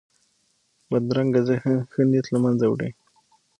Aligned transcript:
بدرنګه 0.89 1.41
ذهن 1.49 1.75
ښه 1.91 2.01
نیت 2.11 2.25
له 2.33 2.39
منځه 2.43 2.65
وړي 2.69 2.89